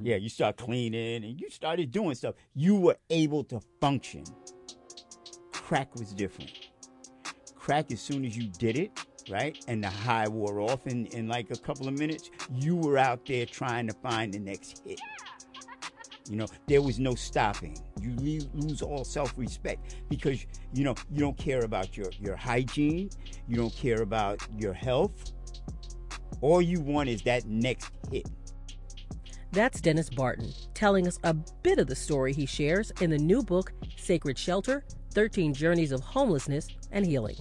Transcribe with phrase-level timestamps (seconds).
[0.00, 0.08] Mm-hmm.
[0.08, 2.34] Yeah, you start cleaning and you started doing stuff.
[2.54, 4.24] You were able to function.
[5.52, 6.50] Crack was different.
[7.54, 8.90] Crack, as soon as you did it,
[9.30, 12.96] right, and the high wore off in, in like a couple of minutes, you were
[12.96, 15.00] out there trying to find the next hit.
[16.28, 17.76] You know, there was no stopping.
[18.00, 23.10] You lose all self-respect because you know you don't care about your your hygiene.
[23.48, 25.32] You don't care about your health.
[26.40, 28.28] All you want is that next hit.
[29.52, 33.42] That's Dennis Barton telling us a bit of the story he shares in the new
[33.42, 37.36] book, Sacred Shelter 13 Journeys of Homelessness and Healing.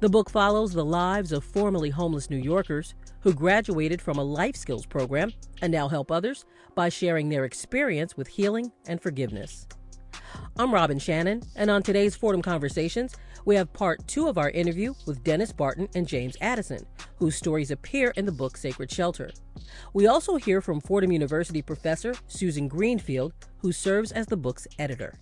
[0.00, 4.54] The book follows the lives of formerly homeless New Yorkers who graduated from a life
[4.54, 5.32] skills program
[5.62, 6.44] and now help others
[6.74, 9.66] by sharing their experience with healing and forgiveness.
[10.58, 14.94] I'm Robin Shannon, and on today's Fordham Conversations, we have part two of our interview
[15.06, 16.86] with Dennis Barton and James Addison,
[17.18, 19.30] whose stories appear in the book Sacred Shelter.
[19.92, 25.18] We also hear from Fordham University professor Susan Greenfield, who serves as the book's editor.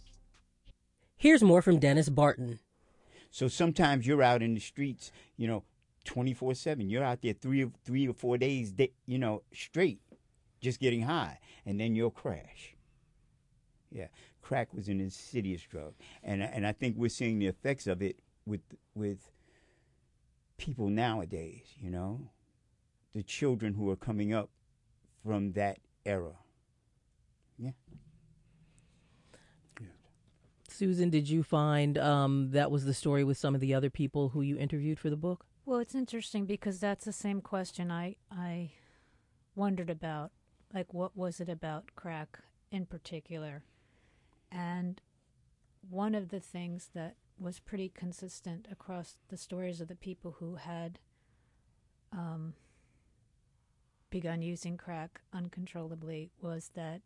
[1.17, 2.59] Here's more from Dennis Barton.
[3.31, 5.65] So sometimes you're out in the streets, you know,
[6.05, 6.89] 24 7.
[6.89, 8.75] You're out there three, three or four days,
[9.07, 10.01] you know, straight,
[10.61, 12.75] just getting high, and then you'll crash.
[13.91, 14.09] Yeah,
[14.43, 18.19] crack was an insidious drug, and and I think we're seeing the effects of it
[18.45, 18.61] with
[18.95, 19.31] with
[20.59, 21.65] people nowadays.
[21.81, 22.31] You know,
[23.15, 24.51] the children who are coming up
[25.25, 26.35] from that era.
[27.59, 27.71] Yeah.
[30.69, 34.31] Susan, did you find um, that was the story with some of the other people
[34.31, 35.45] who you interviewed for the book?
[35.65, 38.73] Well, it's interesting because that's the same question I I
[39.55, 40.33] wondered about.
[40.75, 42.39] Like, what was it about crack
[42.71, 43.63] in particular?
[44.53, 45.01] And
[45.89, 50.57] one of the things that was pretty consistent across the stories of the people who
[50.57, 50.99] had
[52.13, 52.53] um,
[54.11, 57.01] begun using crack uncontrollably was that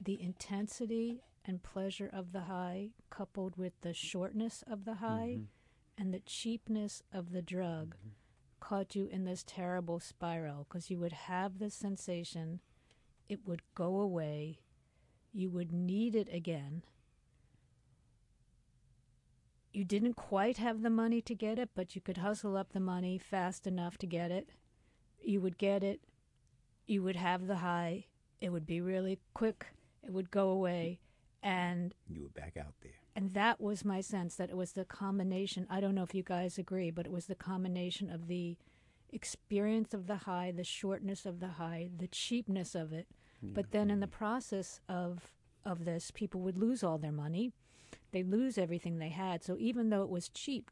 [0.00, 6.02] the intensity and pleasure of the high, coupled with the shortness of the high mm-hmm.
[6.02, 8.08] and the cheapness of the drug, mm-hmm.
[8.58, 12.60] caught you in this terrible spiral because you would have the sensation,
[13.28, 14.58] it would go away,
[15.36, 16.82] you would need it again.
[19.72, 22.80] You didn't quite have the money to get it, but you could hustle up the
[22.80, 24.48] money fast enough to get it.
[25.22, 26.00] You would get it,
[26.86, 28.06] you would have the high,
[28.40, 29.66] it would be really quick,
[30.02, 31.00] it would go away
[31.42, 32.92] and you were back out there.
[33.14, 35.66] And that was my sense that it was the combination.
[35.68, 38.56] I don't know if you guys agree, but it was the combination of the
[39.10, 43.06] experience of the high, the shortness of the high, the cheapness of it.
[43.48, 43.52] Yeah.
[43.54, 45.32] But then in the process of
[45.64, 47.52] of this, people would lose all their money.
[48.12, 49.42] They lose everything they had.
[49.42, 50.70] So even though it was cheap,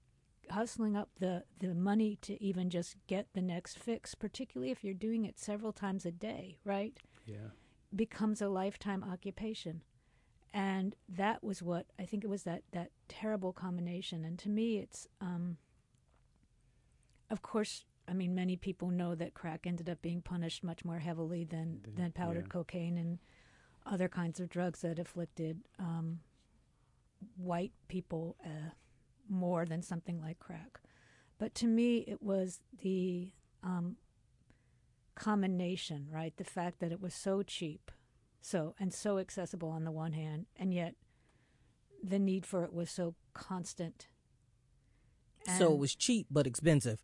[0.51, 4.95] hustling up the, the money to even just get the next fix, particularly if you're
[4.95, 6.97] doing it several times a day, right?
[7.27, 7.49] Yeah.
[7.95, 9.83] Becomes a lifetime occupation
[10.55, 14.25] and that was what I think it was that that terrible combination.
[14.25, 15.59] And to me, it's um,
[17.29, 17.85] of course.
[18.09, 21.81] I mean, many people know that crack ended up being punished much more heavily than
[21.83, 22.53] the, than powdered yeah.
[22.53, 23.19] cocaine and
[23.87, 26.21] other kinds of drugs that afflicted um,
[27.37, 28.71] white people uh,
[29.29, 30.81] more than something like crack.
[31.39, 33.33] But to me, it was the
[33.63, 33.97] um,
[35.15, 36.37] combination, right?
[36.37, 37.91] The fact that it was so cheap
[38.45, 40.95] so and so accessible on the one hand, and yet
[42.03, 44.09] the need for it was so constant.
[45.47, 47.01] And so it was cheap but expensive.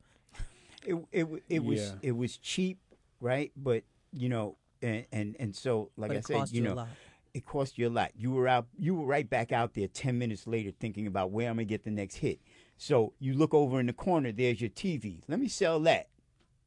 [0.87, 1.95] It it it was yeah.
[2.03, 2.79] it was cheap,
[3.21, 3.53] right?
[3.57, 6.87] But you know, and and, and so like I said, you, know,
[7.35, 8.13] it cost you a lot.
[8.17, 11.49] You were out, you were right back out there ten minutes later, thinking about where
[11.49, 12.41] I'm gonna get the next hit.
[12.77, 15.21] So you look over in the corner, there's your TV.
[15.29, 16.09] Let me sell that.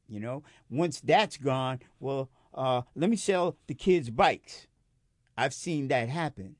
[0.07, 4.67] You know, once that's gone, well, uh, let me sell the kids bikes.
[5.35, 6.55] I've seen that happen.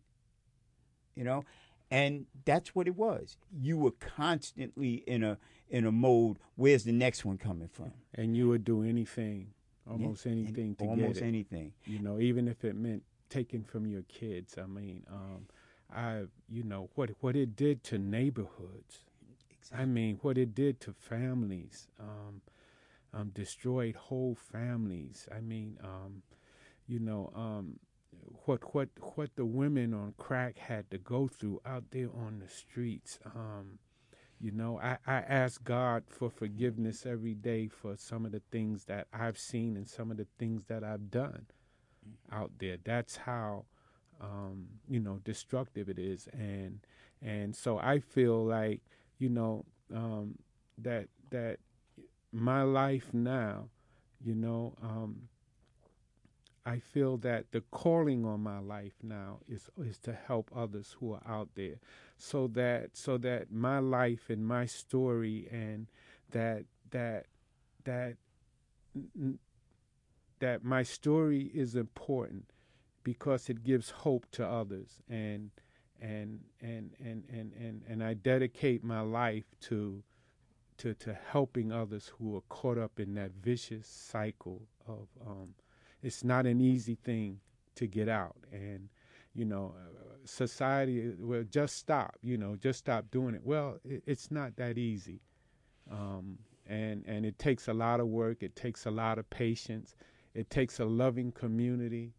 [1.16, 1.46] You know,
[1.94, 3.38] and that's what it was.
[3.56, 5.38] You were constantly in a
[5.70, 6.38] in a mode.
[6.56, 7.94] Where's the next one coming from?
[8.16, 9.54] And you would do anything,
[9.90, 11.28] almost yeah, anything to almost get it.
[11.28, 11.74] anything.
[11.86, 14.58] You know, even if it meant taking from your kids.
[14.58, 15.46] I mean, um,
[15.96, 19.06] I you know what what it did to neighborhoods.
[19.52, 19.84] Exactly.
[19.84, 21.88] I mean, what it did to families.
[22.00, 22.42] Um,
[23.14, 25.28] um, destroyed whole families.
[25.32, 26.24] I mean, um,
[26.88, 27.80] you know, um,
[28.46, 32.50] what what what the women on crack had to go through out there on the
[32.50, 33.20] streets.
[33.36, 33.80] Um,
[34.40, 38.86] you know, I, I ask God for forgiveness every day for some of the things
[38.86, 41.46] that I've seen and some of the things that I've done
[42.32, 42.78] out there.
[42.84, 43.66] That's how
[44.20, 46.80] um, you know destructive it is, and
[47.22, 48.82] and so I feel like
[49.18, 50.38] you know um,
[50.78, 51.60] that that
[52.34, 53.70] my life now,
[54.24, 55.30] you know, um,
[56.66, 61.14] I feel that the calling on my life now is is to help others who
[61.14, 61.76] are out there,
[62.18, 65.88] so that so that my life and my story and
[66.32, 67.26] that that
[67.84, 68.16] that
[70.40, 72.46] that my story is important
[73.04, 75.52] because it gives hope to others and
[76.02, 80.04] and and and and and, and I dedicate my life to
[80.78, 85.56] to to helping others who are caught up in that vicious cycle of um,
[86.04, 87.40] it's not an easy thing
[87.76, 88.36] to get out.
[88.52, 88.90] And
[89.36, 89.74] you know
[90.26, 93.42] society will just stop you know just stop doing it.
[93.44, 95.22] Well it, it's not that easy.
[95.92, 98.44] Um, and and it takes a lot of work.
[98.44, 99.96] It takes a lot of patience.
[100.34, 102.14] It takes a loving community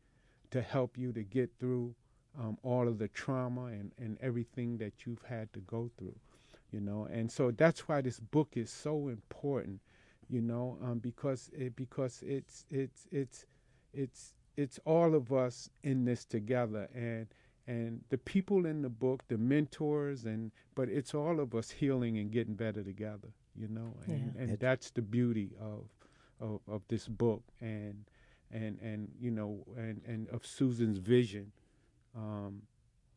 [0.50, 1.94] to help you to get through
[2.38, 6.14] um, all of the trauma and, and everything that you've had to go through
[6.72, 7.08] you know.
[7.10, 9.80] And so that's why this book is so important
[10.30, 13.46] you know um, because it because it's it's it's
[13.94, 16.88] it's it's all of us in this together.
[16.94, 17.26] And
[17.67, 22.19] and the people in the book the mentors and but it's all of us healing
[22.19, 23.94] and getting better together you know?
[24.06, 24.43] And, yeah.
[24.43, 25.85] and that's the beauty of,
[26.41, 28.05] of of this book and
[28.50, 31.52] and and you know and and of Susan's vision.
[32.17, 32.62] Um,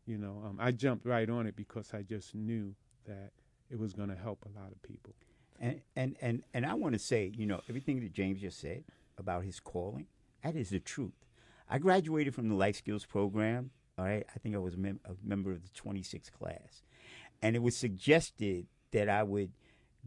[0.06, 2.74] you know um, I jumped right on it because I just knew
[3.06, 3.32] that
[3.70, 5.14] it was going to help a lot of people.
[5.60, 8.84] And and and and I want to say you know everything that James just said
[9.18, 10.06] about his calling
[10.44, 11.26] that is the truth.
[11.70, 13.72] I graduated from the life skills program.
[13.98, 16.84] All right, I think I was a, mem- a member of the 26th class,
[17.42, 19.52] and it was suggested that I would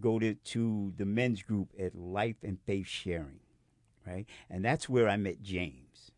[0.00, 3.40] go to to the men's group at Life and Faith Sharing,
[4.06, 4.26] right?
[4.48, 6.12] And that's where I met James.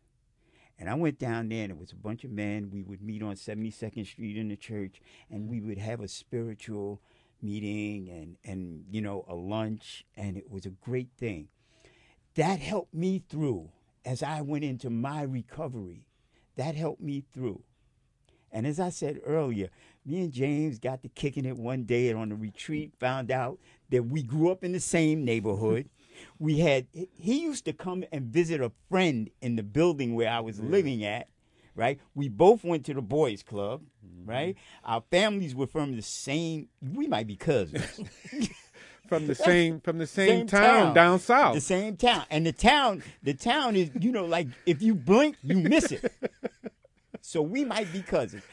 [0.79, 2.69] And I went down there, and it was a bunch of men.
[2.71, 7.01] We would meet on 72nd Street in the church, and we would have a spiritual
[7.41, 11.47] meeting and and you know a lunch, and it was a great thing.
[12.35, 13.69] That helped me through
[14.05, 16.05] as I went into my recovery,
[16.55, 17.63] that helped me through.
[18.51, 19.69] And as I said earlier,
[20.05, 23.57] me and James got to kicking it one day on a retreat, found out
[23.89, 25.89] that we grew up in the same neighborhood.
[26.39, 30.39] we had, he used to come and visit a friend in the building where I
[30.39, 30.65] was yeah.
[30.65, 31.29] living at,
[31.75, 31.99] right?
[32.13, 34.29] We both went to the boys' club, mm-hmm.
[34.29, 34.55] right?
[34.83, 38.01] Our families were from the same, we might be cousins.
[39.13, 41.55] from the same from the same, same town, town, down south.
[41.55, 45.37] The same town, and the town, the town is you know like if you blink,
[45.41, 46.11] you miss it.
[47.21, 48.43] so we might be cousins.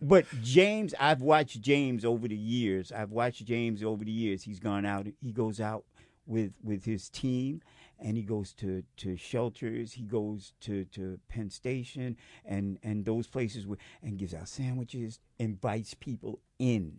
[0.00, 2.92] But James, I've watched James over the years.
[2.92, 4.42] I've watched James over the years.
[4.42, 5.06] He's gone out.
[5.20, 5.84] He goes out
[6.26, 7.62] with with his team
[8.00, 13.26] and he goes to, to shelters, he goes to, to Penn Station and, and those
[13.26, 16.98] places where, and gives out sandwiches, invites people in,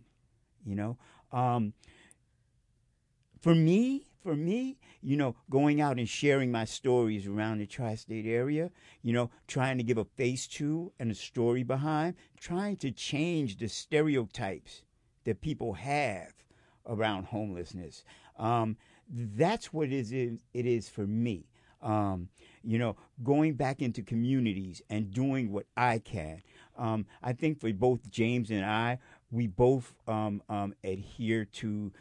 [0.65, 0.97] you know.
[1.31, 1.73] Um,
[3.39, 7.95] for me, for me, you know, going out and sharing my stories around the tri
[7.95, 8.69] state area,
[9.01, 13.57] you know, trying to give a face to and a story behind, trying to change
[13.57, 14.83] the stereotypes
[15.23, 16.33] that people have
[16.85, 18.03] around homelessness.
[18.37, 18.77] Um,
[19.09, 21.45] that's what it is, it is for me.
[21.81, 22.27] Um,
[22.61, 26.41] you know, going back into communities and doing what I can.
[26.77, 28.99] Um, I think for both James and I,
[29.31, 31.93] we both um, um adhere to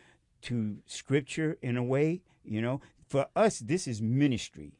[0.43, 2.81] to scripture in a way, you know.
[3.06, 4.73] For us, this is ministry.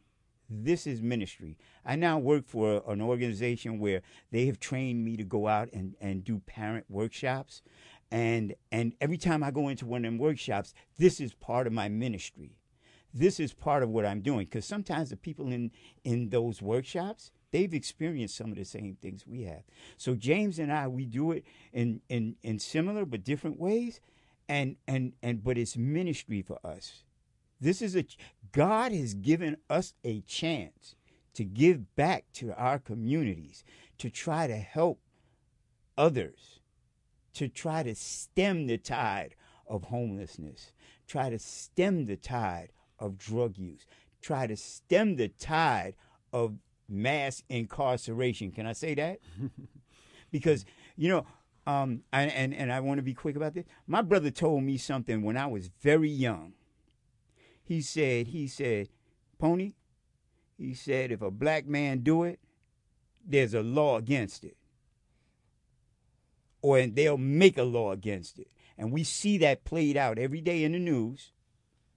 [0.51, 1.59] This is ministry.
[1.85, 5.95] I now work for an organization where they have trained me to go out and,
[6.00, 7.62] and do parent workshops.
[8.11, 11.75] And and every time I go into one of them workshops, this is part of
[11.75, 12.57] my ministry.
[13.12, 14.47] This is part of what I'm doing.
[14.47, 15.71] Because sometimes the people in
[16.05, 19.65] in those workshops, they've experienced some of the same things we have.
[19.99, 24.00] So James and I, we do it in in, in similar but different ways
[24.49, 27.05] and and and but it's ministry for us.
[27.61, 28.05] This is a
[28.52, 30.95] god has given us a chance
[31.35, 33.64] to give back to our communities
[33.99, 35.00] to try to help
[35.97, 36.61] others
[37.35, 39.35] to try to stem the tide
[39.67, 40.73] of homelessness
[41.07, 43.85] try to stem the tide of drug use
[44.23, 45.95] try to stem the tide
[46.33, 46.55] of
[46.88, 48.50] mass incarceration.
[48.50, 49.21] Can i say that?
[50.31, 51.25] Because you know
[51.69, 53.67] um, and, and, and I want to be quick about this.
[53.87, 56.55] My brother told me something when I was very young.
[57.63, 58.89] He said, he said,
[59.39, 59.75] Pony,
[60.57, 62.41] he said, if a black man do it,
[63.23, 64.57] there's a law against it.
[66.63, 68.49] Or they'll make a law against it.
[68.79, 71.33] And we see that played out every day in the news,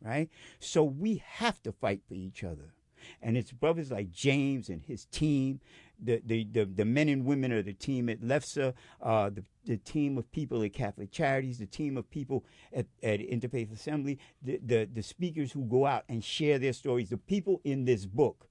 [0.02, 0.30] right?
[0.60, 2.74] So we have to fight for each other.
[3.22, 5.62] And it's brothers like James and his team
[6.02, 9.78] the, the, the, the, men and women of the team at LEFSA, uh, the, the
[9.78, 14.60] team of people at Catholic Charities, the team of people at, at Interfaith Assembly, the,
[14.66, 18.48] the, the speakers who go out and share their stories, the people in this book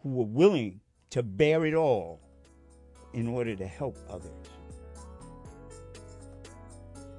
[0.00, 0.80] who were willing
[1.10, 2.20] to bear it all
[3.12, 4.30] in order to help others.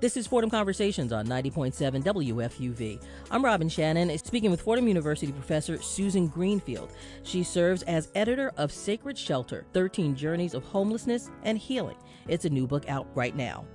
[0.03, 3.01] This is Fordham Conversations on 90.7 WFUV.
[3.31, 6.91] I'm Robin Shannon, speaking with Fordham University professor Susan Greenfield.
[7.23, 11.95] She serves as editor of Sacred Shelter 13 Journeys of Homelessness and Healing.
[12.27, 13.65] It's a new book out right now.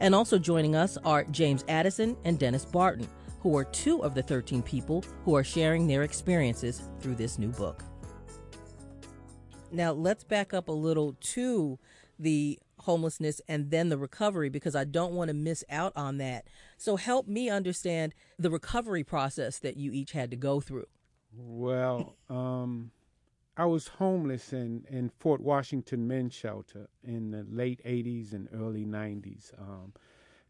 [0.00, 3.08] And also joining us are James Addison and Dennis Barton,
[3.40, 7.50] who are two of the 13 people who are sharing their experiences through this new
[7.50, 7.84] book.
[9.72, 11.78] Now, let's back up a little to
[12.18, 16.46] the homelessness and then the recovery because I don't want to miss out on that.
[16.76, 20.86] So, help me understand the recovery process that you each had to go through.
[21.32, 22.90] Well, um,
[23.56, 28.84] I was homeless in, in Fort Washington Men's Shelter in the late 80s and early
[28.84, 29.52] 90s.
[29.60, 29.92] Um,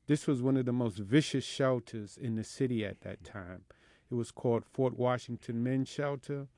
[0.06, 3.62] this was one of the most vicious shelters in the city at that time.
[4.10, 6.48] It was called Fort Washington Men's Shelter.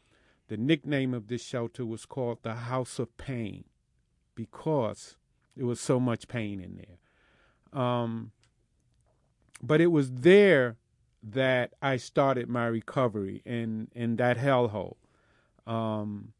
[0.49, 3.64] The nickname of this shelter was called the House of Pain
[4.34, 5.16] because
[5.56, 7.80] there was so much pain in there.
[7.80, 8.32] Um,
[9.62, 10.76] but it was there
[11.22, 14.96] that I started my recovery in, in that hellhole.
[15.66, 16.33] Um,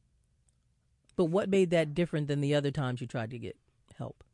[1.17, 3.57] but what made that different than the other times you tried to get
[3.97, 4.25] help?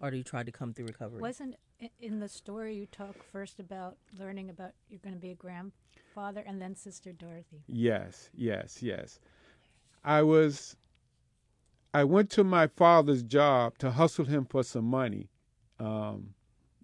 [0.00, 1.20] Or you tried to come through recovery?
[1.20, 1.56] Wasn't
[2.00, 6.42] in the story you talk first about learning about you're going to be a grandfather
[6.46, 7.62] and then Sister Dorothy?
[7.66, 9.20] Yes, yes, yes.
[10.02, 10.76] I was
[11.92, 15.28] I went to my father's job to hustle him for some money,
[15.78, 16.34] um,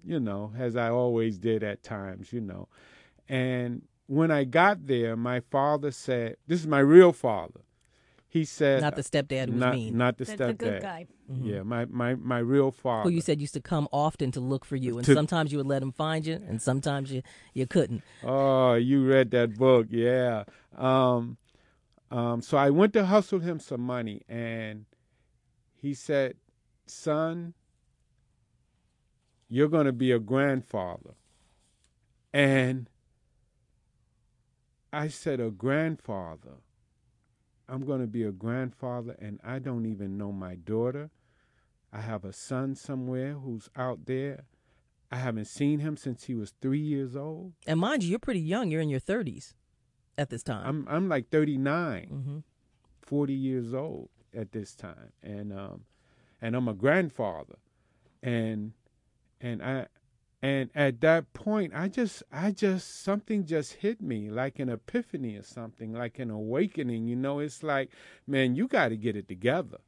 [0.04, 2.68] you know, as I always did at times, you know.
[3.28, 7.60] And when I got there, my father said, This is my real father.
[8.28, 9.96] He said, Not the stepdad who's not, mean.
[9.96, 10.46] Not the, the stepdad.
[10.46, 11.06] The good guy.
[11.30, 11.46] Mm-hmm.
[11.46, 13.08] Yeah, my, my, my real father.
[13.08, 14.98] Who you said used to come often to look for you.
[14.98, 17.22] And to, sometimes you would let him find you, and sometimes you,
[17.54, 18.02] you couldn't.
[18.22, 19.86] Oh, you read that book.
[19.90, 20.44] Yeah.
[20.76, 21.38] Um,
[22.10, 24.84] um, so I went to hustle him some money, and
[25.74, 26.34] he said,
[26.86, 27.54] Son,
[29.48, 31.14] you're going to be a grandfather.
[32.32, 32.88] And
[34.96, 36.62] I said, A grandfather?
[37.68, 41.10] I'm going to be a grandfather, and I don't even know my daughter.
[41.92, 44.44] I have a son somewhere who's out there.
[45.10, 47.52] I haven't seen him since he was three years old.
[47.66, 48.70] And mind you, you're pretty young.
[48.70, 49.52] You're in your 30s
[50.16, 50.66] at this time.
[50.66, 52.38] I'm I'm like 39, mm-hmm.
[53.02, 55.82] 40 years old at this time, and um,
[56.40, 57.56] and I'm a grandfather,
[58.22, 58.72] and
[59.40, 59.86] and I
[60.46, 65.34] and at that point I just I just something just hit me like an epiphany
[65.34, 67.08] or something, like an awakening.
[67.08, 67.90] You know, it's like,
[68.28, 69.78] man, you got to get it together,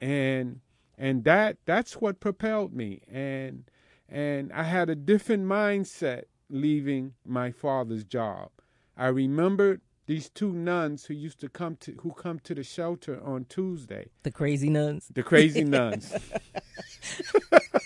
[0.00, 0.60] and
[0.96, 3.64] and that that's what propelled me, and
[4.08, 8.48] and I had a different mindset leaving my father's job.
[8.96, 13.22] I remembered these two nuns who used to come to who come to the shelter
[13.22, 14.08] on Tuesday.
[14.22, 15.08] The crazy nuns.
[15.12, 16.14] The crazy nuns.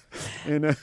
[0.44, 0.74] and, uh,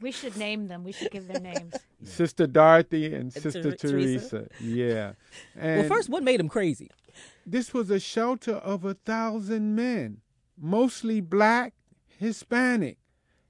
[0.00, 0.84] we should name them.
[0.84, 1.74] We should give their names.
[2.02, 4.28] Sister Dorothy and, and Sister Ter- Teresa.
[4.28, 4.48] Teresa.
[4.60, 5.12] Yeah.
[5.56, 6.90] And well, first, what made them crazy?
[7.46, 10.18] This was a shelter of a thousand men,
[10.60, 11.74] mostly black,
[12.18, 12.98] Hispanic,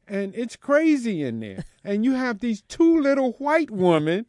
[0.07, 1.65] and it's crazy in there.
[1.85, 4.27] and you have these two little white women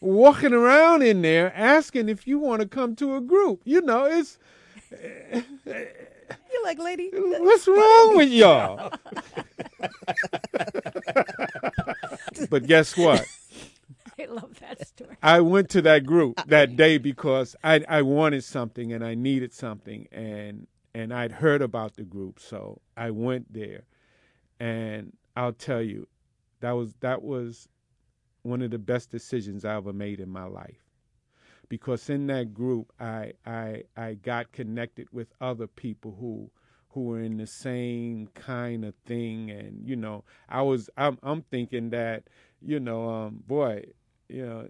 [0.00, 3.62] walking around in there asking if you want to come to a group.
[3.64, 4.38] You know, it's.
[6.52, 7.10] You're like, lady.
[7.12, 8.92] What's wrong with y'all?
[12.50, 13.26] but guess what?
[14.18, 15.16] I love that story.
[15.22, 19.54] I went to that group that day because I I wanted something and I needed
[19.54, 23.82] something and and I'd heard about the group, so I went there,
[24.58, 26.08] and I'll tell you,
[26.60, 27.68] that was that was
[28.42, 30.89] one of the best decisions I ever made in my life.
[31.70, 36.50] Because in that group, I I I got connected with other people who
[36.90, 41.42] who were in the same kind of thing, and you know, I was I'm I'm
[41.42, 42.24] thinking that
[42.60, 43.84] you know, um, boy,
[44.28, 44.68] you know,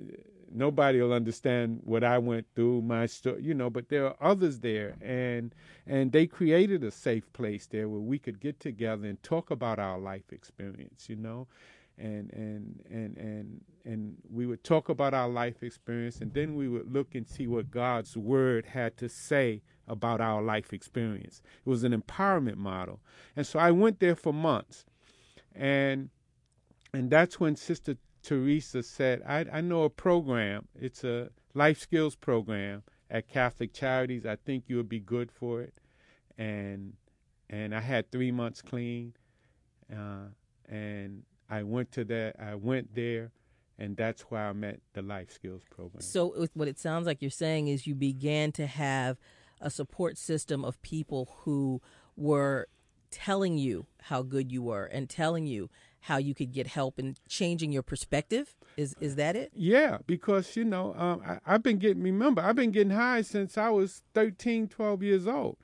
[0.52, 4.60] nobody will understand what I went through, my story, you know, but there are others
[4.60, 5.54] there, and
[5.86, 9.78] and they created a safe place there where we could get together and talk about
[9.78, 11.46] our life experience, you know,
[12.00, 16.68] and and and and and we would talk about our life experience and then we
[16.68, 21.42] would look and see what God's word had to say about our life experience.
[21.64, 23.00] It was an empowerment model.
[23.36, 24.84] And so I went there for months.
[25.54, 26.10] And
[26.94, 30.68] and that's when Sister Teresa said, I, I know a program.
[30.74, 34.26] It's a life skills program at Catholic Charities.
[34.26, 35.74] I think you would be good for it.
[36.38, 36.94] And
[37.48, 39.14] and I had three months clean.
[39.92, 40.28] Uh,
[40.68, 42.36] and I went to that.
[42.38, 43.32] I went there,
[43.78, 46.00] and that's where I met the life skills program.
[46.00, 49.18] So, what it sounds like you're saying is you began to have
[49.60, 51.82] a support system of people who
[52.16, 52.68] were
[53.10, 55.68] telling you how good you were and telling you
[56.04, 58.56] how you could get help and changing your perspective.
[58.76, 59.50] Is is that it?
[59.54, 62.02] Yeah, because you know um, I, have been getting.
[62.02, 65.58] Remember, I've been getting high since I was 13, 12 years old.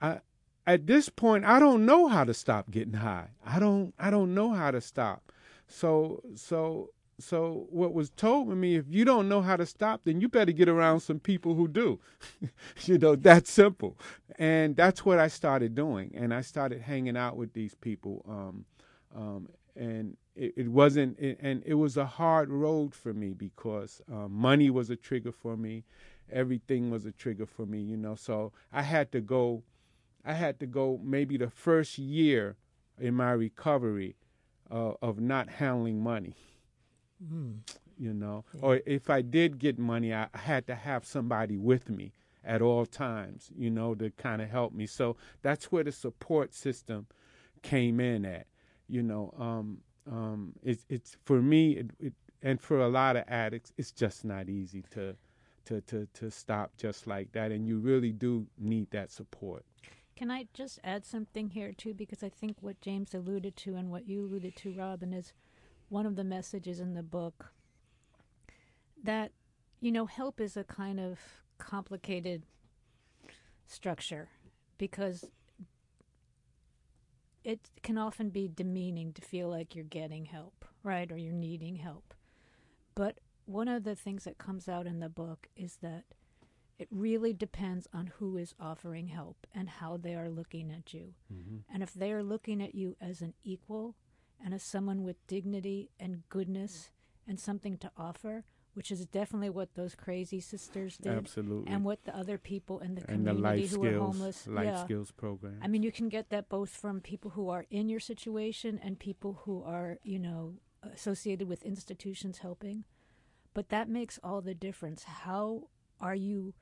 [0.00, 0.20] I,
[0.66, 3.28] at this point, I don't know how to stop getting high.
[3.44, 3.94] I don't.
[3.98, 5.32] I don't know how to stop.
[5.68, 10.02] So so so what was told to me, if you don't know how to stop,
[10.04, 11.98] then you better get around some people who do.
[12.84, 13.96] you know, that's simple.
[14.38, 16.12] And that's what I started doing.
[16.14, 18.24] And I started hanging out with these people.
[18.28, 18.64] Um,
[19.14, 24.02] um, and it, it wasn't, it, and it was a hard road for me because
[24.12, 25.84] um, money was a trigger for me.
[26.30, 28.14] Everything was a trigger for me, you know.
[28.14, 29.62] So I had to go,
[30.26, 32.56] I had to go maybe the first year
[33.00, 34.16] in my recovery
[34.70, 36.34] uh, of not handling money
[37.24, 37.58] Mm.
[37.98, 38.60] You know, yeah.
[38.62, 42.12] or if I did get money, I had to have somebody with me
[42.44, 44.86] at all times, you know, to kind of help me.
[44.86, 47.06] So that's where the support system
[47.62, 48.46] came in at.
[48.88, 49.78] You know, um,
[50.10, 54.24] um, it's it's for me, it, it, and for a lot of addicts, it's just
[54.26, 55.16] not easy to
[55.64, 59.64] to to to stop just like that, and you really do need that support.
[60.16, 61.92] Can I just add something here too?
[61.92, 65.34] Because I think what James alluded to and what you alluded to, Robin, is
[65.90, 67.52] one of the messages in the book
[69.04, 69.30] that
[69.80, 71.18] you know help is a kind of
[71.58, 72.42] complicated
[73.66, 74.28] structure
[74.78, 75.26] because
[77.44, 81.12] it can often be demeaning to feel like you're getting help, right?
[81.12, 82.14] Or you're needing help.
[82.94, 86.04] But one of the things that comes out in the book is that
[86.78, 91.14] it really depends on who is offering help and how they are looking at you.
[91.32, 91.72] Mm-hmm.
[91.72, 93.96] And if they are looking at you as an equal
[94.44, 96.90] and as someone with dignity and goodness
[97.26, 101.12] and something to offer, which is definitely what those crazy sisters did.
[101.12, 101.72] Absolutely.
[101.72, 104.46] And what the other people in the community the who skills, are homeless.
[104.46, 104.84] Life yeah.
[104.84, 105.58] skills program.
[105.62, 108.98] I mean, you can get that both from people who are in your situation and
[108.98, 112.84] people who are, you know, associated with institutions helping.
[113.54, 115.04] But that makes all the difference.
[115.04, 116.52] How are you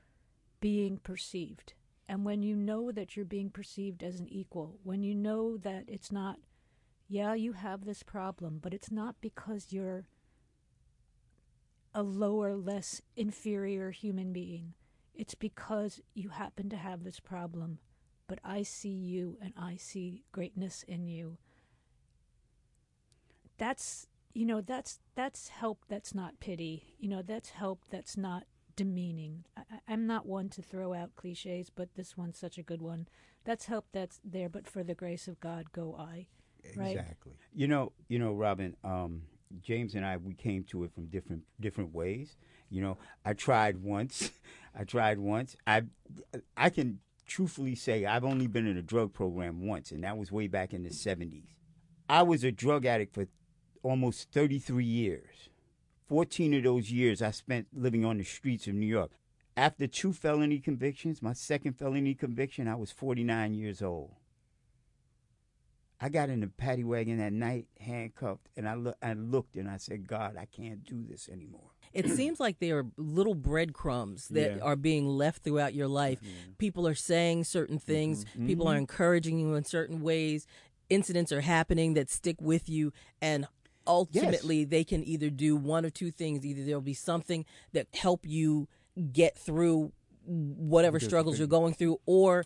[0.65, 1.73] being perceived?
[2.09, 5.83] And when you know that you're being perceived as an equal, when you know that
[5.87, 6.39] it's not–
[7.07, 10.07] yeah, you have this problem, but it's not because you're
[11.93, 14.73] a lower, less inferior human being.
[15.13, 17.77] It's because you happen to have this problem,
[18.27, 21.37] but I see you and I see greatness in you.
[23.59, 28.43] That's you know that's that's help that's not pity you know that's help that's not
[28.75, 32.81] demeaning I, am not one to throw out cliches but this one's such a good
[32.81, 33.07] one
[33.43, 36.27] that's help that's there but for the grace of god go i
[36.75, 36.97] Right?
[36.97, 37.33] Exactly.
[37.53, 38.75] You know, you know, Robin.
[38.83, 39.23] Um,
[39.61, 42.35] James and I, we came to it from different different ways.
[42.69, 44.31] You know, I tried once.
[44.77, 45.55] I tried once.
[45.67, 45.83] I
[46.57, 50.31] I can truthfully say I've only been in a drug program once, and that was
[50.31, 51.55] way back in the '70s.
[52.09, 53.27] I was a drug addict for
[53.81, 55.49] almost 33 years.
[56.07, 59.11] 14 of those years I spent living on the streets of New York.
[59.57, 64.11] After two felony convictions, my second felony conviction, I was 49 years old.
[65.99, 69.69] I got in the paddy wagon that night, handcuffed, and I, look, I looked and
[69.69, 71.71] I said, God, I can't do this anymore.
[71.93, 74.61] It seems like there are little breadcrumbs that yeah.
[74.61, 76.19] are being left throughout your life.
[76.19, 76.53] Mm-hmm.
[76.57, 78.45] People are saying certain things, mm-hmm.
[78.45, 78.79] people are mm-hmm.
[78.79, 80.47] encouraging you in certain ways.
[80.89, 82.91] Incidents are happening that stick with you,
[83.21, 83.47] and
[83.87, 84.69] ultimately yes.
[84.69, 86.45] they can either do one or two things.
[86.45, 88.67] Either there'll be something that help you
[89.11, 89.91] get through
[90.25, 92.45] whatever struggles you're going through, or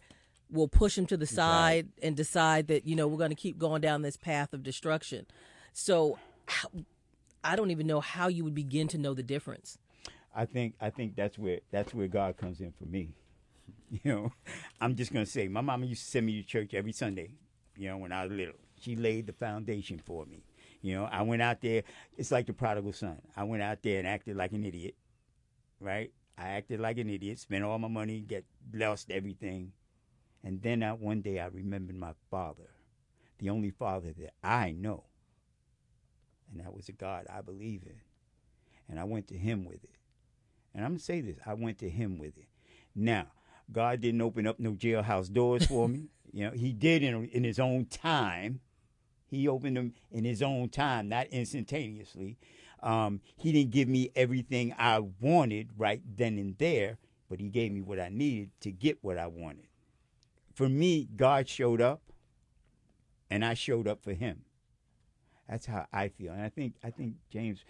[0.50, 2.06] we'll push them to the side right.
[2.06, 5.26] and decide that you know we're going to keep going down this path of destruction.
[5.74, 6.18] So
[7.44, 9.78] I don't even know how you would begin to know the difference.
[10.36, 13.10] I think I think that's where that's where God comes in for me.
[13.92, 14.32] You know,
[14.80, 17.32] I'm just gonna say my mama used to send me to church every Sunday.
[17.76, 20.44] You know, when I was little, she laid the foundation for me.
[20.82, 21.84] You know, I went out there.
[22.18, 23.22] It's like the prodigal son.
[23.36, 24.96] I went out there and acted like an idiot,
[25.80, 26.12] right?
[26.38, 29.74] I acted like an idiot, spent all my money, get lost everything,
[30.44, 32.70] and then I, one day I remembered my father,
[33.40, 35.04] the only father that I know.
[36.52, 38.00] And that was a God I believe in.
[38.88, 39.96] And I went to him with it.
[40.74, 42.48] And I'm going to say this I went to him with it.
[42.96, 43.28] Now,
[43.72, 46.10] God didn't open up no jailhouse doors for me.
[46.32, 48.60] You know, he did in, in his own time.
[49.30, 52.38] He opened them in his own time, not instantaneously.
[52.82, 56.98] Um, he didn't give me everything I wanted right then and there,
[57.30, 59.70] but he gave me what I needed to get what I wanted
[60.60, 62.02] for me, God showed up,
[63.32, 64.42] and I showed up for Him.
[65.48, 67.64] That's how I feel, and I think I think James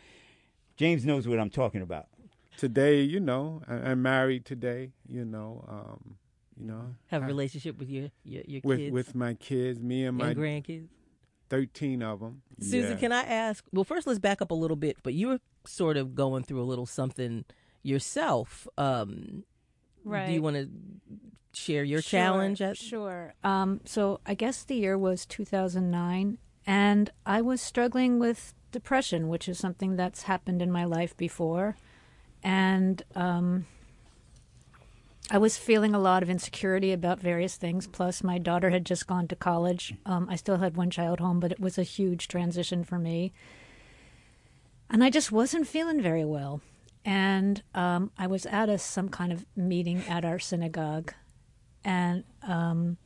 [0.75, 2.07] James knows what I'm talking about.
[2.57, 4.89] Today, you know, I, am married today.
[5.07, 6.17] You know, um,
[6.59, 10.05] You know, have a relationship with your your, your with, kids with my kids, me
[10.05, 10.87] and my and grandkids.
[11.49, 12.41] Thirteen of them.
[12.61, 12.97] Susan, yeah.
[12.97, 13.63] can I ask?
[13.71, 14.97] Well, first let's back up a little bit.
[15.03, 17.45] But you were sort of going through a little something
[17.81, 18.67] yourself.
[18.77, 19.43] Um,
[20.03, 20.27] right.
[20.27, 20.69] Do you want to
[21.53, 22.61] share your sure, challenge?
[22.61, 23.33] At- sure.
[23.43, 29.49] Um, so I guess the year was 2009, and I was struggling with depression, which
[29.49, 31.75] is something that's happened in my life before,
[32.43, 33.65] and um,
[35.31, 37.85] I was feeling a lot of insecurity about various things.
[37.85, 39.93] Plus, my daughter had just gone to college.
[40.05, 43.31] Um, I still had one child home, but it was a huge transition for me.
[44.89, 46.61] And I just wasn't feeling very well.
[47.05, 51.13] And um, I was at a some kind of meeting at our synagogue,
[51.85, 52.97] and um,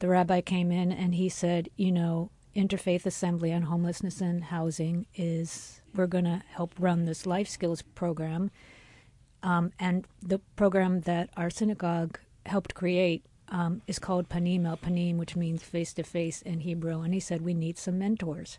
[0.00, 5.06] the rabbi came in and he said, "You know, Interfaith Assembly on Homelessness and Housing
[5.14, 8.50] is we're going to help run this life skills program."
[9.44, 15.18] Um, and the program that our synagogue helped create um, is called Panim El Panim,
[15.18, 17.02] which means face to face in Hebrew.
[17.02, 18.58] And he said, We need some mentors.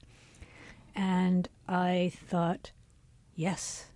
[0.95, 2.71] And I thought,
[3.35, 3.87] Yes,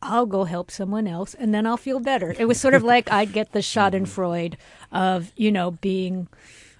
[0.00, 2.34] I'll go help someone else and then I'll feel better.
[2.36, 4.54] It was sort of like I'd get the Schadenfreude
[4.90, 6.26] of, you know, being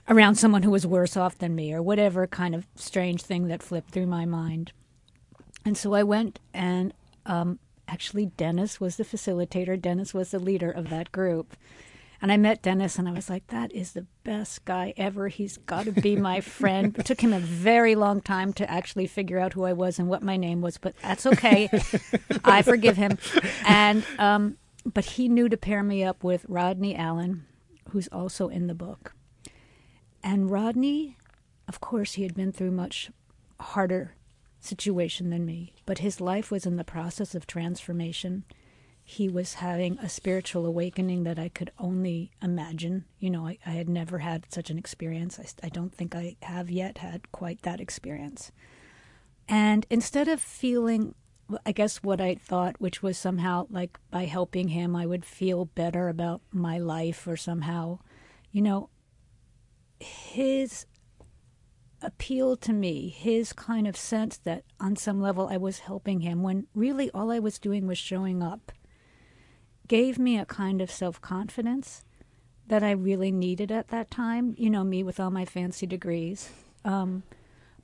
[0.08, 3.62] around someone who was worse off than me or whatever kind of strange thing that
[3.62, 4.72] flipped through my mind.
[5.64, 6.92] And so I went and
[7.24, 9.80] um, actually Dennis was the facilitator.
[9.80, 11.56] Dennis was the leader of that group.
[12.22, 15.26] And I met Dennis and I was like, that is the best guy ever.
[15.26, 16.96] He's got to be my friend.
[16.96, 20.08] It took him a very long time to actually figure out who I was and
[20.08, 21.68] what my name was, but that's okay.
[22.44, 23.18] I forgive him.
[23.66, 27.44] And, um, but he knew to pair me up with Rodney Allen,
[27.90, 29.14] who's also in the book.
[30.22, 31.16] And Rodney,
[31.66, 33.10] of course, he had been through much
[33.58, 34.14] harder
[34.64, 38.44] situation than me, but his life was in the process of transformation.
[39.04, 43.04] He was having a spiritual awakening that I could only imagine.
[43.18, 45.38] You know, I, I had never had such an experience.
[45.38, 48.52] I, I don't think I have yet had quite that experience.
[49.48, 51.14] And instead of feeling,
[51.66, 55.64] I guess, what I thought, which was somehow like by helping him, I would feel
[55.64, 57.98] better about my life or somehow,
[58.52, 58.88] you know,
[59.98, 60.86] his
[62.02, 66.42] appealed to me, his kind of sense that on some level I was helping him
[66.42, 68.72] when really all I was doing was showing up,
[69.88, 72.04] gave me a kind of self confidence
[72.66, 74.54] that I really needed at that time.
[74.56, 76.50] You know, me with all my fancy degrees.
[76.84, 77.22] Um,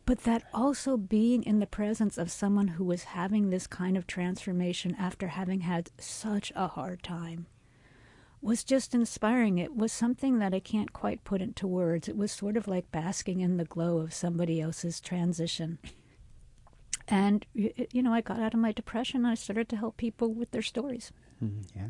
[0.07, 4.07] but that also being in the presence of someone who was having this kind of
[4.07, 7.46] transformation after having had such a hard time
[8.40, 9.59] was just inspiring.
[9.59, 12.09] It was something that I can't quite put into words.
[12.09, 15.79] It was sort of like basking in the glow of somebody else's transition.
[17.09, 20.33] And, you know, I got out of my depression and I started to help people
[20.33, 21.11] with their stories.
[21.42, 21.79] Mm-hmm.
[21.79, 21.88] Yeah.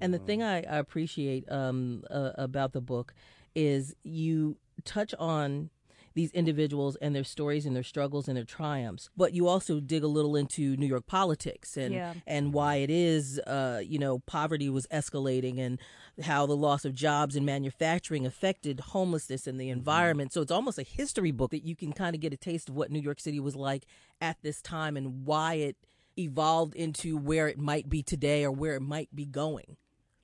[0.00, 3.14] And the thing I, I appreciate um, uh, about the book
[3.54, 5.70] is you touch on
[6.14, 9.10] these individuals and their stories and their struggles and their triumphs.
[9.16, 12.14] But you also dig a little into New York politics and yeah.
[12.26, 15.78] and why it is, uh, you know, poverty was escalating and
[16.22, 19.78] how the loss of jobs in manufacturing affected homelessness and the mm-hmm.
[19.78, 20.32] environment.
[20.32, 22.74] So it's almost a history book that you can kind of get a taste of
[22.74, 23.84] what New York City was like
[24.20, 25.76] at this time and why it
[26.18, 29.76] evolved into where it might be today or where it might be going.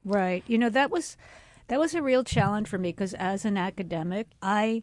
[0.04, 0.44] Right.
[0.46, 1.16] You know, that was
[1.68, 4.82] that was a real challenge for me because as an academic, I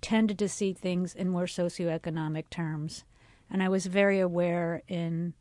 [0.00, 3.04] tended to see things in more socioeconomic terms.
[3.50, 5.34] And I was very aware in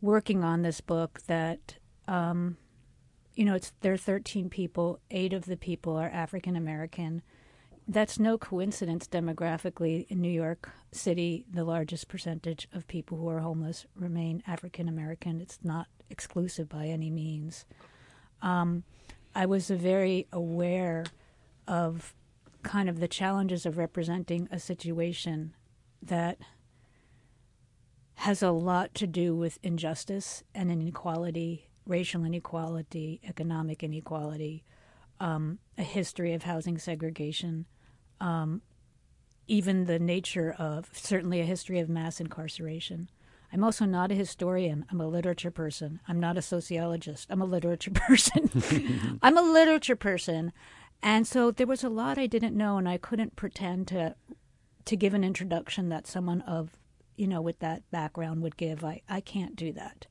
[0.00, 1.76] working on this book that,
[2.08, 2.56] um,
[3.34, 7.22] you know, it's there are 13 people, eight of the people are African American.
[7.88, 13.40] That's no coincidence demographically in New York City, the largest percentage of people who are
[13.40, 15.40] homeless remain African American.
[15.40, 17.64] It's not exclusive by any means.
[18.42, 18.82] Um,
[19.34, 21.04] I was very aware
[21.68, 22.14] of
[22.66, 25.54] kind of the challenges of representing a situation
[26.02, 26.38] that
[28.16, 34.64] has a lot to do with injustice and inequality, racial inequality, economic inequality,
[35.20, 37.66] um, a history of housing segregation,
[38.20, 38.62] um,
[39.46, 43.08] even the nature of certainly a history of mass incarceration.
[43.52, 44.84] I'm also not a historian.
[44.90, 46.00] I'm a literature person.
[46.08, 47.28] I'm not a sociologist.
[47.30, 48.50] I'm a literature person.
[49.22, 50.52] I'm a literature person.
[51.02, 54.16] And so there was a lot I didn't know, and I couldn't pretend to
[54.84, 56.78] to give an introduction that someone of
[57.16, 58.84] you know with that background would give.
[58.84, 60.06] I I can't do that.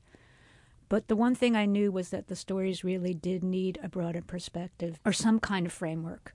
[0.88, 4.22] But the one thing I knew was that the stories really did need a broader
[4.22, 6.34] perspective or some kind of framework,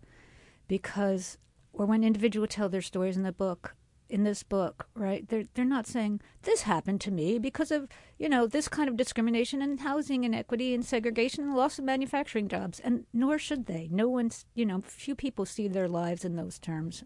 [0.67, 1.37] because
[1.73, 3.75] or when individuals tell their stories in the book,
[4.11, 5.27] in this book, right?
[5.27, 7.87] They're they're not saying this happened to me because of
[8.19, 12.49] you know this kind of discrimination and housing inequity and segregation and loss of manufacturing
[12.49, 13.87] jobs, and nor should they.
[13.89, 17.03] No one's you know few people see their lives in those terms.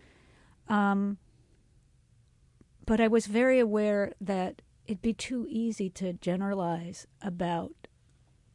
[0.67, 1.17] Um,
[2.85, 7.71] but I was very aware that it'd be too easy to generalize about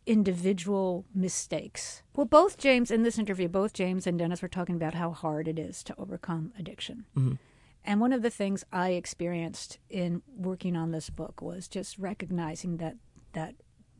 [0.06, 2.02] individual mistakes.
[2.16, 5.46] Well, both James in this interview, both James and Dennis were talking about how hard
[5.46, 7.04] it is to overcome addiction.
[7.16, 7.34] Mm-hmm.
[7.84, 12.76] And one of the things I experienced in working on this book was just recognizing
[12.76, 12.96] that
[13.32, 13.54] that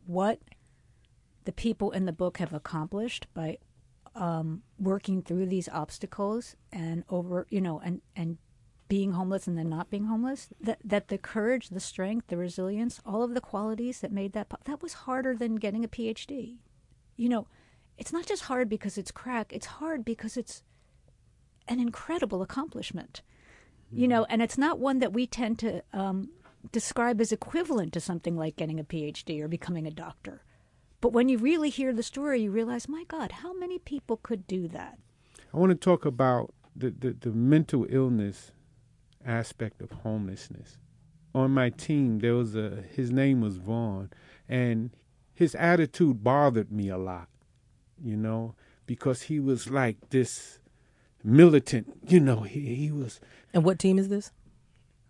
[0.05, 0.39] what
[1.45, 3.57] the people in the book have accomplished by
[4.13, 8.37] um, working through these obstacles and over, you know, and and
[8.87, 12.99] being homeless and then not being homeless that that the courage the strength the resilience
[13.05, 16.57] all of the qualities that made that that was harder than getting a phd
[17.15, 17.47] you know
[17.97, 20.61] it's not just hard because it's crack it's hard because it's
[21.67, 23.21] an incredible accomplishment.
[23.91, 26.29] You know and it's not one that we tend to um,
[26.71, 30.43] describe as equivalent to something like getting a phd or becoming a doctor.
[30.99, 34.47] But when you really hear the story you realize my god how many people could
[34.47, 34.97] do that?
[35.53, 38.51] I want to talk about the, the, the mental illness
[39.25, 40.77] aspect of homelessness.
[41.33, 44.09] On my team, there was a his name was Vaughn,
[44.49, 44.91] and
[45.33, 47.29] his attitude bothered me a lot,
[48.03, 50.59] you know, because he was like this
[51.23, 53.19] militant, you know, he, he was.
[53.53, 54.31] And what team is this?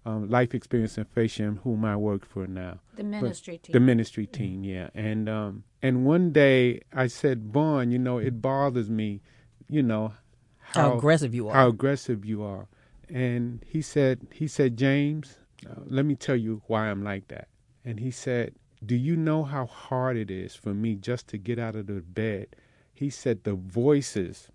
[0.06, 2.80] Um, Life Experience and Faith Sharing, whom I work for now.
[2.96, 3.74] The ministry but, team.
[3.74, 4.90] The ministry team, yeah.
[4.96, 9.22] And um, and one day I said, Vaughn, you know, it bothers me,
[9.70, 10.14] you know,
[10.60, 11.54] how, how aggressive you are.
[11.54, 12.68] How aggressive you are
[13.12, 15.38] and he said he said James,
[15.70, 17.50] uh, let me tell you why I'm like that.
[17.84, 21.60] And he said, "Do you know how hard it is for me just to get
[21.60, 22.56] out of the bed?"
[22.94, 24.48] He said the voices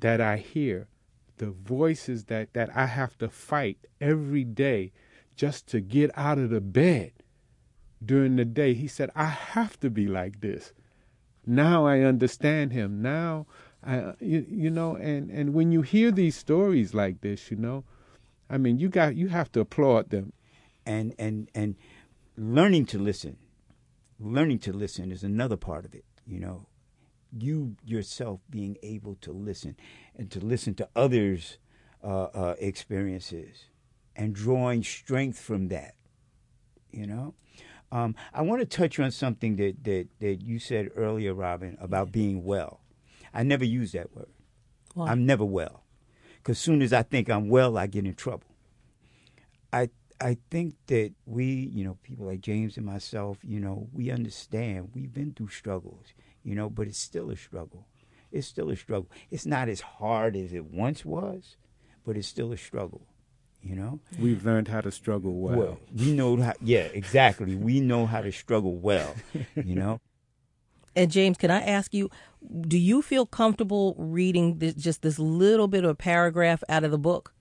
[0.00, 0.88] that I hear,
[1.38, 4.92] the voices that that I have to fight every day
[5.36, 7.12] just to get out of the bed
[8.04, 8.74] during the day.
[8.74, 10.72] He said, "I have to be like this."
[11.46, 13.02] Now I understand him.
[13.02, 13.46] Now
[13.84, 17.84] I, you, you know, and, and when you hear these stories like this, you know,
[18.48, 20.32] I mean, you got you have to applaud them.
[20.84, 21.76] And and and
[22.36, 23.36] learning to listen,
[24.18, 26.04] learning to listen is another part of it.
[26.26, 26.66] You know,
[27.36, 29.76] you yourself being able to listen
[30.16, 31.58] and to listen to others'
[32.02, 33.66] uh, uh, experiences
[34.14, 35.94] and drawing strength from that.
[36.90, 37.34] You know,
[37.90, 42.08] um, I want to touch on something that, that that you said earlier, Robin, about
[42.08, 42.12] yeah.
[42.12, 42.80] being well.
[43.32, 44.28] I never use that word.
[44.94, 45.10] Why?
[45.10, 45.84] I'm never well.
[46.36, 48.48] Because soon as I think I'm well, I get in trouble.
[49.72, 49.88] I
[50.20, 54.90] I think that we, you know, people like James and myself, you know, we understand.
[54.94, 56.14] We've been through struggles,
[56.44, 57.86] you know, but it's still a struggle.
[58.30, 59.10] It's still a struggle.
[59.30, 61.56] It's not as hard as it once was,
[62.04, 63.06] but it's still a struggle.
[63.62, 65.56] You know, we've learned how to struggle well.
[65.56, 66.54] well we know how.
[66.60, 67.54] Yeah, exactly.
[67.54, 69.14] we know how to struggle well.
[69.54, 70.00] You know.
[70.94, 72.10] And James, can I ask you,
[72.68, 76.90] do you feel comfortable reading this, just this little bit of a paragraph out of
[76.90, 77.32] the book?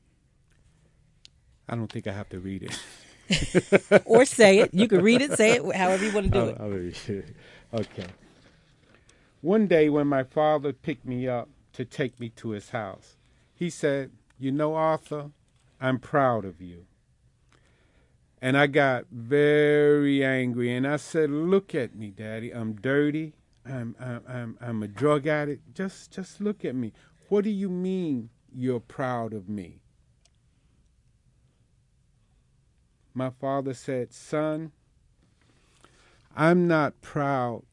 [1.68, 4.04] I don't think I have to read it.
[4.06, 4.74] or say it.
[4.74, 6.58] You can read it, say it, however you want to do I'll, it.
[6.62, 7.36] I'll read it.
[7.74, 8.08] Okay.
[9.41, 13.17] One day when my father picked me up to take me to his house,
[13.54, 15.32] he said, You know, Arthur,
[15.80, 16.86] I'm proud of you.
[18.39, 22.51] And I got very angry and I said, Look at me, Daddy.
[22.51, 23.34] I'm dirty.
[23.65, 25.73] I'm, I'm, I'm, I'm a drug addict.
[25.75, 26.93] Just, just look at me.
[27.30, 29.82] What do you mean you're proud of me?
[33.13, 34.71] My father said, Son,
[36.36, 37.63] I'm not proud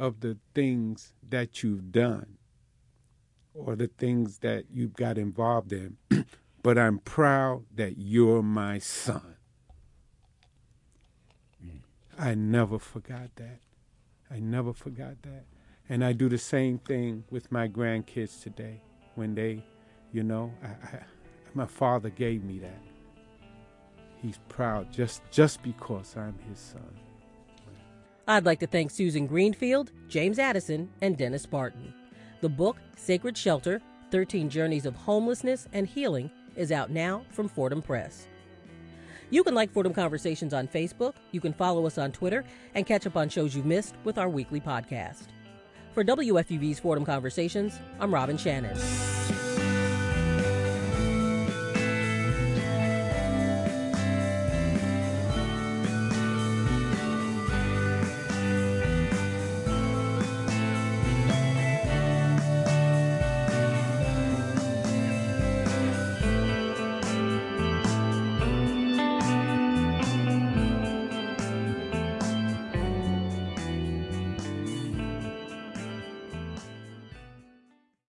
[0.00, 2.38] of the things that you've done
[3.52, 5.98] or the things that you've got involved in,
[6.62, 9.36] but I'm proud that you're my son.
[11.62, 11.80] Mm.
[12.18, 13.60] I never forgot that.
[14.30, 15.44] I never forgot that.
[15.90, 18.80] And I do the same thing with my grandkids today
[19.16, 19.62] when they,
[20.12, 21.00] you know, I, I,
[21.52, 22.80] my father gave me that.
[24.22, 27.09] He's proud just just because I'm his son.
[28.30, 31.92] I'd like to thank Susan Greenfield, James Addison, and Dennis Barton.
[32.42, 37.82] The book, Sacred Shelter 13 Journeys of Homelessness and Healing, is out now from Fordham
[37.82, 38.28] Press.
[39.30, 42.44] You can like Fordham Conversations on Facebook, you can follow us on Twitter,
[42.76, 45.26] and catch up on shows you've missed with our weekly podcast.
[45.92, 48.78] For WFUV's Fordham Conversations, I'm Robin Shannon.